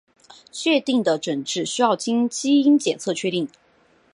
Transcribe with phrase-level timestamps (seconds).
[0.51, 3.47] 确定的诊治需要经基因检测确定。